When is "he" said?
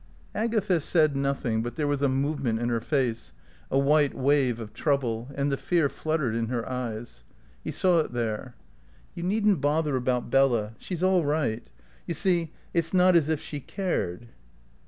7.63-7.69